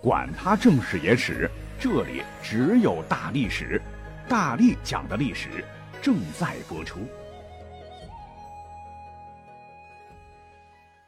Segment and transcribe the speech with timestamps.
[0.00, 3.82] 管他正史野史，这里只有大历史，
[4.28, 5.64] 大力讲的历史
[6.00, 7.00] 正在播出。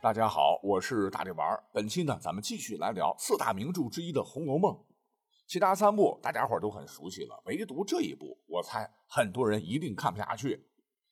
[0.03, 1.57] 大家好，我是大力丸。
[1.73, 4.73] 本期呢，咱们继续来聊四大名著之一的《红楼梦》。
[5.47, 10.67] 其他三部大家伙都很熟悉了，唯独这一部，我猜很多人一定看不下去。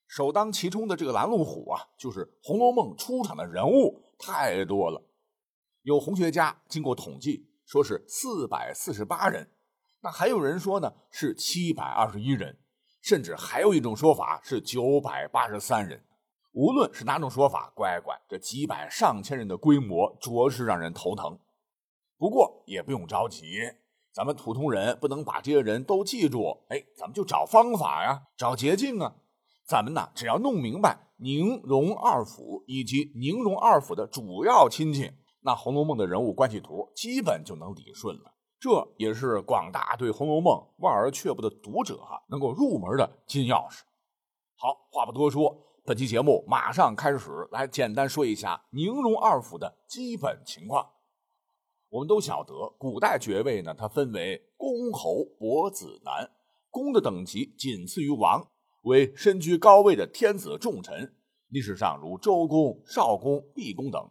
[0.08, 5.00] 首当其冲的这个拦路虎啊，就是《红楼梦》出场的人物太多了。
[5.82, 7.47] 有红学家经过统计。
[7.68, 9.46] 说是四百四十八人，
[10.00, 12.58] 那还有人说呢是七百二十一人，
[13.02, 16.02] 甚至还有一种说法是九百八十三人。
[16.52, 21.38] 无论是哪种说法，乖乖，这几百上千人的规模着实让人头疼。
[22.16, 23.44] 不过也不用着急，
[24.14, 29.14] 咱们普通人不能把这些人都记住，哎，咱们就找方法呀，找捷径啊。
[29.66, 35.12] 咱们呢，只要弄明白宁荣二府以及宁荣二府的主要亲戚。
[35.40, 43.82] 那《红楼梦》的人物关系图基本就能理顺了，这也是广大对《红楼梦》望而却步的读者哈能够入门的金钥匙。
[44.56, 50.90] 好，话不多说，本期节目马上开始，来简单说一下宁荣二府的基本情况。
[51.90, 56.30] 我们都晓得，古代爵位呢，它分为公、侯、伯、子、男。
[56.70, 58.46] 公的等级仅次于王，
[58.82, 61.14] 为身居高位的天子重臣，
[61.48, 64.10] 历史上如周公、少公、毕公等。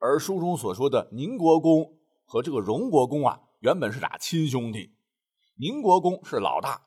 [0.00, 4.94] 而书中所说的宁国公和这个荣国公啊，原本是俩亲兄弟。
[5.56, 6.80] 宁国公是老大，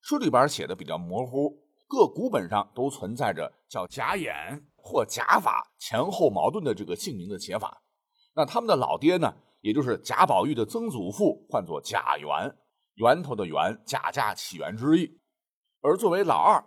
[0.00, 7.82] 书里边写的比较模糊，各古本上都存在着叫贾演或贾法前后矛盾的这个姓名的写法。
[8.34, 12.56] 那他们的老爹呢，也就是贾宝玉的曾祖父，唤作贾源，
[12.94, 15.20] 源头的源，贾家起源之意。
[15.82, 16.64] 而作为老二，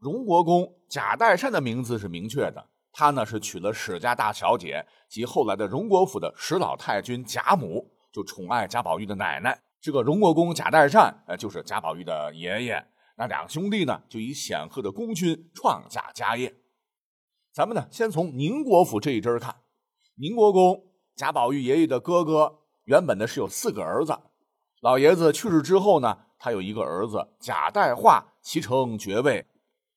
[0.00, 2.70] 荣国公贾代善的名字是明确的。
[2.92, 9.58] 他呢是娶了史家大小姐及后来的荣国府的史老太君贾母，就宠爱贾宝玉的奶奶。
[9.80, 12.86] 这个荣国公贾代善，呃，就是贾宝玉的爷爷。
[13.16, 16.54] 那两兄弟呢，就以显赫的功勋创下家业。
[17.52, 19.56] 咱们呢，先从宁国府这一支看，
[20.16, 20.84] 宁国公
[21.16, 24.18] 贾宝玉爷爷的哥哥，原本呢是有四个儿子。
[24.80, 29.46] 老爷子去世之后呢，他有一个儿子贾代化袭成爵位，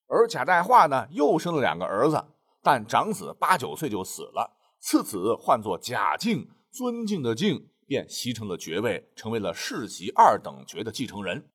[0.07, 2.23] 而贾代化呢又生了两个儿子。
[2.65, 11.47] 但长子八九岁就死了，次子唤作贾敬，尊敬的敬，便袭成了爵位，成为了世袭二等爵的继承人。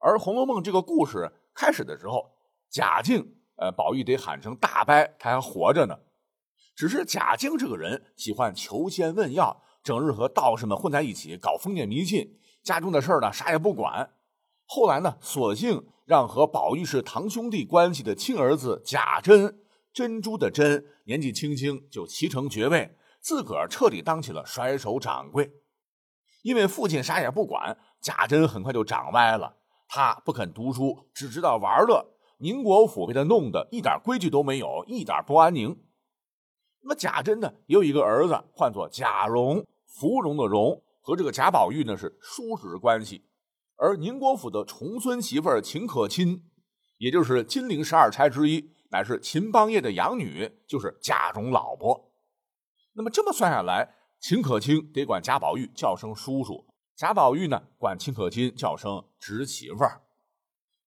[0.00, 2.32] 而《红楼梦》这个故事开始的时候，
[2.68, 5.96] 贾敬，呃，宝玉得喊成大伯，他还活着呢。
[6.74, 14.10] 只是贾敬这个人喜欢求仙问药，整日和道士们混在一起搞封建迷信，家中的事儿呢啥也不管。
[14.66, 19.60] 后来呢，索性让和宝玉是堂兄弟关系的亲儿子贾珍。
[19.92, 25.52] 珍珠的珍，年纪轻轻就袭成爵位，自个儿彻底当起了甩手掌柜。
[26.42, 29.56] 因为父亲啥也不管，贾珍很快就长歪了。
[29.88, 32.16] 他不肯读书，只知道玩乐。
[32.38, 35.76] 宁国府被他弄得一点规矩都没有，一点不安宁。
[36.82, 43.26] 那么贾珍呢，也有一个儿子，唤作贾蓉，芙蓉的蓉，和这个贾宝玉呢是叔侄关系。
[43.76, 46.44] 而宁国府的重孙媳妇秦可卿，
[46.96, 48.72] 也就是金陵十二钗之一。
[48.90, 52.12] 乃是秦邦业的养女，就是贾蓉老婆。
[52.94, 60.02] 那么这么算下来，秦可卿得管贾宝玉叫声叔叔，贾宝玉呢管秦可卿叫声侄媳妇儿。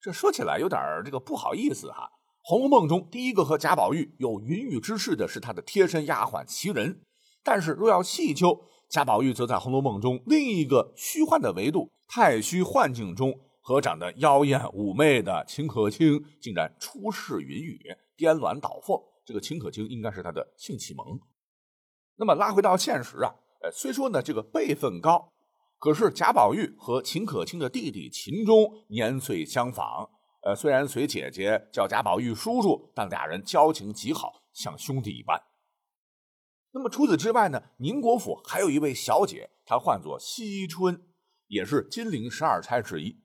[0.02, 2.12] 这说起来有点这个不好意思哈。
[2.42, 7.02] 《红楼梦》中第一个和贾宝玉有云雨之事的是他的贴身丫鬟袭人，
[7.42, 13.40] 但是若要细究，贾宝玉则在《红楼梦》中另一个虚幻的维度——太虚幻境中。
[13.64, 17.80] 和长得妖艳妩媚的秦可卿竟然出世云雨，
[18.18, 19.00] 颠鸾倒凤。
[19.26, 21.18] 这个秦可卿应该是他的性启蒙。
[22.18, 25.32] 那么拉回到现实啊，呃，虽说呢这个辈分高，
[25.80, 30.10] 可是贾宝玉和秦可卿的弟弟秦钟年岁相仿。
[30.42, 35.42] 呃，虽然随姐姐叫贾宝玉叔叔，但俩人交情极好，像兄弟一般。
[36.74, 41.02] 那么除此之外呢，宁国府还有一位小姐，她唤作惜春，
[41.48, 43.12] 也是金陵十二钗之一。《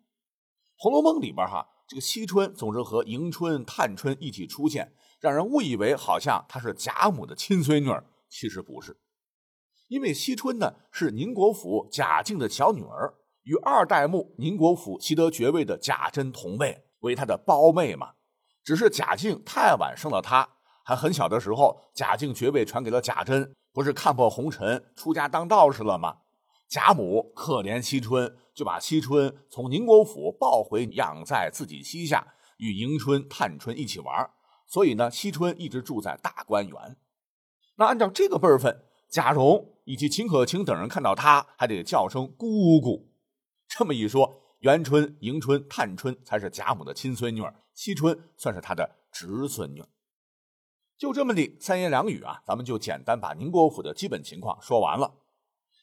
[0.81, 7.91] 红楼梦》里边哈，这个惜春总是和迎春、探春一起出现，让人误以为好像她是贾母的亲孙女，
[8.29, 8.97] 其实不是。
[9.89, 18.13] 因为惜春呢是宁国府贾敬的小女儿，与二代目宁国府习得爵位的贾珍同辈，为她的胞妹嘛。
[18.63, 20.49] 只是贾敬太晚生了她，
[20.85, 26.19] 还很小的时候，贾敬爵位传给了贾珍，不是看破红尘出家当道士了吗？
[26.69, 34.31] 贾母可怜惜春，就把惜春从宁国府抱回养在自己膝下，与迎春、探春一起玩。
[34.67, 36.97] 所以呢，惜春一直住在大观园。
[37.77, 43.11] 那按照这个辈分，贾蓉以及秦可卿等人看到他，还得叫声姑姑。
[43.67, 49.83] 这么一说，元春、迎春、探春才是贾母的亲孙女儿，惜春算是她的侄孙女。
[50.99, 55.15] 就这么的三言两语啊，咱们就简单把宁国府的基本情况说完了。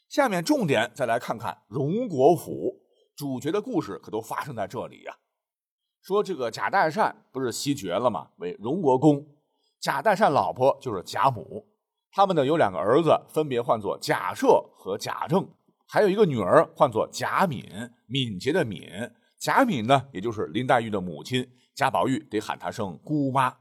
[0.08, 2.82] 下面重点再来看看荣国府，
[3.16, 5.18] 主角的故事可都发生在这里呀。
[6.02, 8.30] 说这个贾代善不是袭爵了吗？
[8.38, 9.26] 为荣国公。
[9.82, 11.68] 贾代善老婆就是贾母，
[12.12, 15.50] 他们呢有两个儿子，分别唤作贾赦和贾政，
[15.88, 17.64] 还有一个女儿唤作贾敏，
[18.06, 18.82] 敏捷的敏。
[19.40, 23.58] 贾敏呢，也就是林黛玉的母亲，贾宝玉得喊她声姑妈。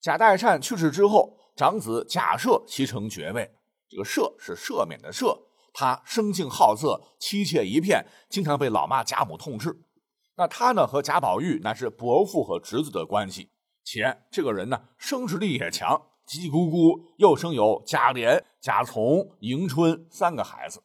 [0.00, 3.50] 贾代善去世之后，长子贾赦袭承爵位。
[3.92, 5.38] 这个赦是赦免的赦，
[5.74, 9.82] 他生性好色，妻妾一片，经常被老妈贾母痛斥。
[10.38, 13.50] 那他呢和贾宝玉那是伯父和侄子的关系，
[13.84, 20.82] 且这个人呢生殖力也强，叽叽咕咕，又生有贾琏、贾从、迎春三个孩子。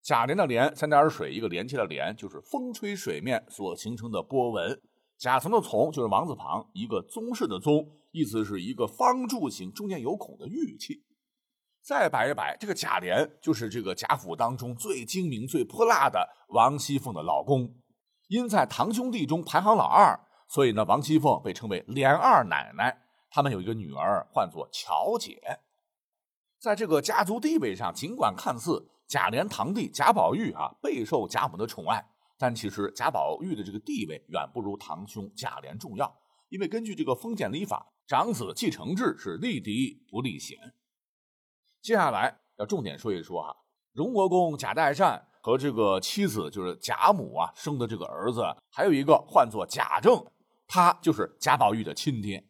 [0.00, 4.80] 贾琏的琏三点水一个连接的连，就是风吹水面所形成的波纹。
[5.18, 11.02] 贾从的从就是王字旁一个宗室的宗，意思是一个方柱形中间有孔的玉器。
[11.88, 17.76] 再摆一摆，这个贾琏就是这个贾府当中最精明、最泼辣的王熙凤的老公。
[18.26, 20.20] 因在堂兄弟中排行老二，
[20.50, 22.94] 所以呢，王熙凤被称为琏二奶奶。
[23.30, 25.40] 他们有一个女儿，唤作巧姐。
[26.60, 32.06] 在这个家族地位上，尽管看似贾琏堂弟贾宝玉啊备受贾母的宠爱。
[32.36, 36.14] 但其实贾宝玉的这个地位远不如堂兄贾琏重要，
[36.50, 40.58] 因为根据这个封建礼法，长子继承制是立嫡不立贤。
[41.80, 43.54] 接下来要重点说一说啊，
[43.92, 50.24] 荣国公贾代善和这个妻子就是贾母啊生的这个儿子，还有一个唤作贾政，
[50.66, 52.44] 他就是贾宝玉的亲爹，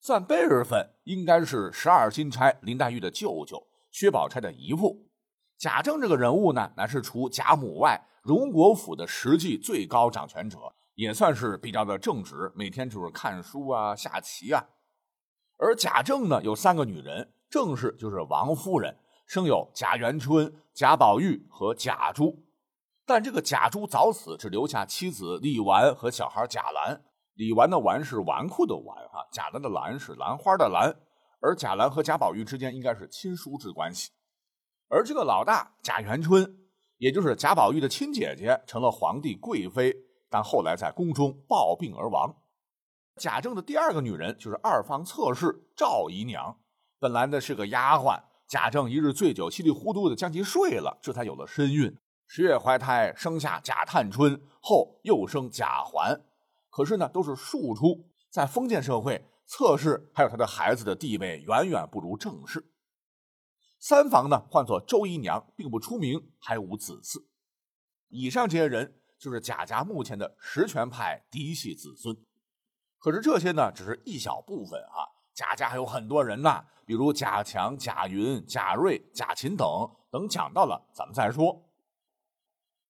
[0.00, 5.08] 算辈儿分应该是十二金钗林黛玉的舅舅，薛宝钗的姨父。
[5.58, 8.00] 贾政这个人物呢，乃是除贾母外。
[8.22, 10.58] 荣国府的实际最高掌权者，
[10.96, 14.66] 也算是比较的正直，每天就是看书啊、下棋啊。
[15.56, 22.44] 而贾政呢，有三个女人，正室就是王夫人，生有贾元春、贾宝玉和贾珠。
[23.04, 27.04] 但这个贾珠早死，只留下妻子李纨和小孩贾兰。
[27.34, 30.94] 李纨的纨是纨绔的纨哈，贾兰的兰是兰花的兰。
[31.40, 34.10] 而贾兰和贾宝玉之间应该是亲叔侄关系。
[34.88, 36.62] 而这个老大贾元春。
[36.98, 39.94] 也就是贾宝玉的亲姐姐成了皇帝贵妃，
[40.30, 42.34] 但后来在宫中暴病而亡。
[43.16, 46.58] 贾政的第二个女人就是二房侧室赵姨娘，
[47.06, 48.20] 本来呢是个丫鬟。
[48.48, 51.96] 贾政一日醉酒，稀里糊涂的将其睡了，这才有了身孕。
[52.26, 56.20] 十月怀胎，生下贾探春，后又生贾环。
[56.68, 62.72] 可是呢，都是庶出，在封建社会，侧室还有他的孩子的地位远远不如正室。
[63.78, 67.24] 三房呢，唤作周姨娘，并不出名，还无子嗣。
[68.08, 72.16] 以上这些人就是贾家目前的实权派嫡系子孙。
[72.98, 75.14] 可是这些呢，只是一小部分啊。
[75.36, 79.68] 贾家还有很多人呢，比如贾强、贾云、贾瑞、贾琴等
[80.10, 81.62] 等，讲到了咱们再说。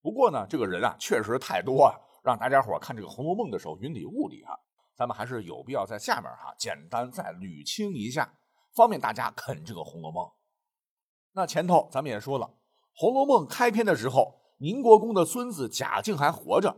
[0.00, 4.54] 不过呢，这个人啊，确实太多啊，让大家伙看这个《红楼梦》的时候云里雾里啊。
[4.94, 8.32] 咱们还是有必要在下面哈简单再捋清一下，
[8.76, 10.24] 方便大家啃这个《红楼梦》。
[11.32, 12.46] 那前头咱们也说了，
[12.94, 16.76] 《红楼梦》开篇的时候，宁国公的孙子贾敬还活着，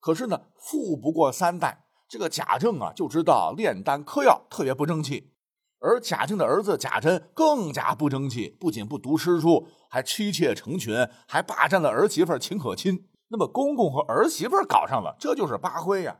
[0.00, 5.32] 可是呢，富不过三代，这个贾政啊就知道炼丹嗑药特别不争气，
[5.78, 13.06] 而贾政的儿子贾珍更加不争气，不仅不读诗书，还妻妾成群，还霸占了儿媳妇秦可卿。
[13.28, 16.18] 那么公公和儿媳妇搞上了，这就是八辉呀。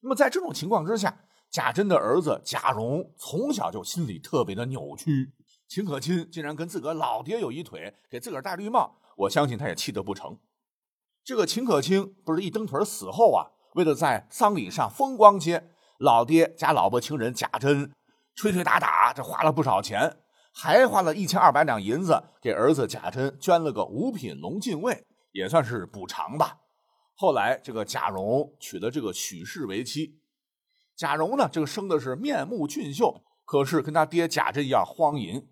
[0.00, 5.32] 那么在这种情况之下，贾珍的儿子贾蓉从小就心里特别的扭曲。
[5.66, 10.38] 秦可卿竟然跟自个老爹有一腿，给自个戴绿帽，我相信他也气得不成。
[11.24, 17.90] 这个秦可卿不是一蹬腿死后啊，为了在丧礼上风光些，老爹加老婆情人贾珍
[18.34, 20.16] 吹吹打打，这花了不少钱，
[20.52, 26.58] 还花了一千二百两银子给儿子贾珍捐了个五品龙禁卫，也算是补偿吧。
[27.14, 30.20] 后来这个贾蓉娶了这个许氏为妻，
[30.96, 35.46] 贾蓉呢，这个生的是面目俊秀，可是跟他爹贾珍一样荒淫。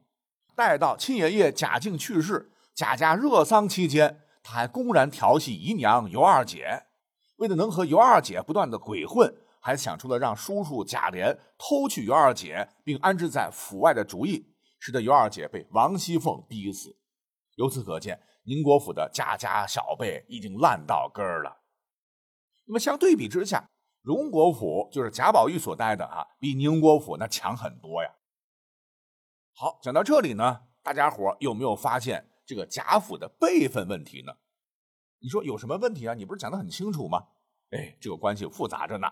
[0.57, 6.87] 待到亲爷爷贾敬去世，贾家热丧期间，他还公然调戏姨娘尤二姐。
[7.39, 16.97] 为了能和尤二姐不断的鬼混，还想出了让叔叔贾琏偷去尤二姐，并安置在府外的主意，使得尤二姐被王熙凤逼死。
[17.55, 21.61] 由此可见，宁国府的家家小辈已经烂到根儿了。
[22.67, 23.69] 那么相对比之下，
[24.03, 28.11] 荣国府就是贾宝玉所待的啊，比宁国府那强很多呀。
[29.55, 34.33] 好，讲到这里呢，大家伙有没有发现这个贾府的辈分问题呢？
[35.21, 36.15] 你说有什么问题啊？
[36.15, 37.25] 你不是讲的很清楚吗？
[37.71, 39.09] 哎，这个关系复杂着呢。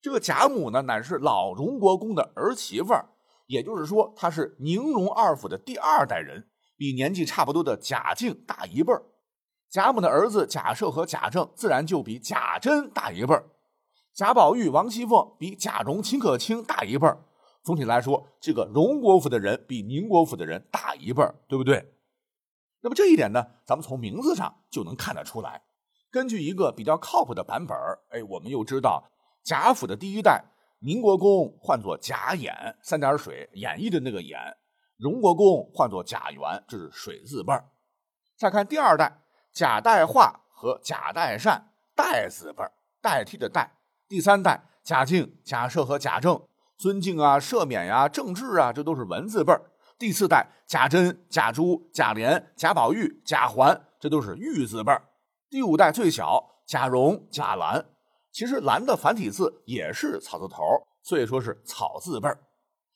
[0.00, 3.10] 这个贾母呢，乃是老荣国公的儿媳妇儿，
[3.46, 9.02] 也就是说，她是宁荣二府的第二代人，比年纪差不多的贾敬大一辈儿。
[9.68, 13.44] 贾母的儿子贾赦和贾政自然就比贾珍大一辈儿。
[14.14, 17.24] 贾宝玉、王熙凤比贾蓉、秦可卿大一辈儿。
[17.62, 21.92] 总体来说，这个荣国府的人比宁国府的人大一辈儿，对不对？
[22.82, 25.62] 那么这一点呢，咱们从名字上就能看得出来。
[26.10, 27.76] 根据一个比较靠谱的版本
[28.10, 29.04] 哎，我们又知道
[29.44, 30.42] 贾府的第一代
[30.80, 34.38] 宁国公唤作贾演，三点水演绎的那个演；
[34.96, 37.52] 荣国公唤作贾元，这是水字辈。
[38.38, 39.22] 再看第二代
[39.52, 42.64] 贾代化和贾代善，代字辈，
[43.02, 43.76] 代替的代。
[44.08, 49.52] 第三代贾敬、贾赦和贾政，尊敬啊、赦免呀、政治啊，这都是文字辈。
[50.00, 55.02] 第四代贾珍、贾珠、贾琏、贾宝玉、贾环，这都是玉字辈儿。
[55.50, 57.84] 第五代最小贾蓉、贾兰，
[58.32, 60.62] 其实兰的繁体字也是草字头，
[61.02, 62.40] 所以说是草字辈儿。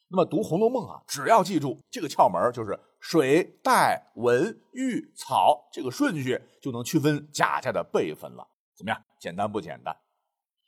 [0.08, 8.49] 那么读《红楼梦》啊，只要记住这个窍门，就是水、代、文、玉、草这个顺序，就能区分贾家的辈分了。
[8.75, 8.99] 怎么样？
[9.20, 9.94] 简单不简单？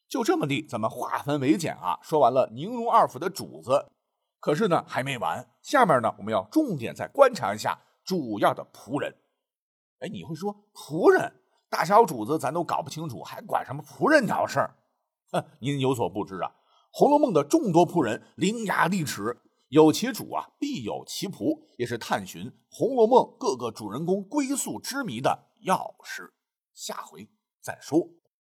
[0.07, 3.87] 就这么地，咱们化繁为简啊，说完了宁荣二府的主子，
[4.41, 9.15] 可是呢还没完，下面呢我们要重点再观察一下主要的仆人。
[9.99, 14.77] 哎，你会说仆人大小主子咱都搞不清楚，还管什么仆人鸟事儿？
[15.33, 16.49] 哼，您有所不知啊，
[16.93, 26.31] 《红楼梦》的众多仆人伶牙俐齿，有其主啊，必有其仆，也是探寻《红楼梦》各个主人公归宿之谜的钥匙。
[26.73, 27.29] 下回
[27.61, 28.09] 再说。